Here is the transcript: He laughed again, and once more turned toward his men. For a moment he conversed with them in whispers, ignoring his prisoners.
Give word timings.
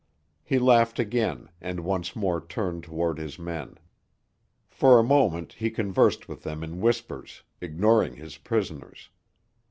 He 0.41 0.57
laughed 0.57 0.97
again, 0.97 1.49
and 1.61 1.81
once 1.81 2.15
more 2.15 2.43
turned 2.43 2.81
toward 2.81 3.19
his 3.19 3.37
men. 3.37 3.77
For 4.67 4.97
a 4.97 5.03
moment 5.03 5.53
he 5.53 5.69
conversed 5.69 6.27
with 6.27 6.41
them 6.41 6.63
in 6.63 6.81
whispers, 6.81 7.43
ignoring 7.61 8.15
his 8.15 8.37
prisoners. 8.37 9.11